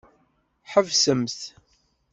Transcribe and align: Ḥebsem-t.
Ḥebsem-t. 0.71 1.39